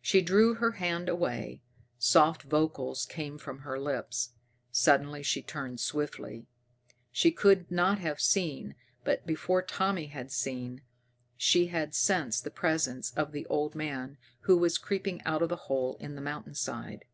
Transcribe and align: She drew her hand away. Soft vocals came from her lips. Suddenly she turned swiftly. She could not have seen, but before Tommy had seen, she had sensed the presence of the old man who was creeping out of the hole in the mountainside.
She 0.00 0.22
drew 0.22 0.54
her 0.54 0.70
hand 0.78 1.08
away. 1.08 1.62
Soft 1.98 2.44
vocals 2.44 3.04
came 3.04 3.38
from 3.38 3.62
her 3.66 3.76
lips. 3.76 4.34
Suddenly 4.70 5.24
she 5.24 5.42
turned 5.42 5.80
swiftly. 5.80 6.46
She 7.10 7.32
could 7.32 7.68
not 7.68 7.98
have 7.98 8.20
seen, 8.20 8.76
but 9.02 9.26
before 9.26 9.60
Tommy 9.60 10.06
had 10.06 10.30
seen, 10.30 10.82
she 11.36 11.66
had 11.66 11.92
sensed 11.92 12.44
the 12.44 12.52
presence 12.52 13.10
of 13.14 13.32
the 13.32 13.44
old 13.46 13.74
man 13.74 14.16
who 14.42 14.56
was 14.58 14.78
creeping 14.78 15.20
out 15.22 15.42
of 15.42 15.48
the 15.48 15.56
hole 15.66 15.96
in 15.98 16.14
the 16.14 16.22
mountainside. 16.22 17.04